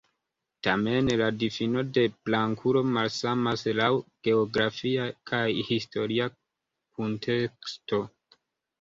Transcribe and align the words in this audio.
Tamen, 0.67 1.11
la 1.21 1.27
difino 1.43 1.83
de 1.97 2.05
"blankulo" 2.29 2.83
malsamas 2.97 3.67
laŭ 3.83 3.91
geografia 4.31 5.09
kaj 5.35 5.45
historia 5.71 6.31
kunteksto. 6.37 8.07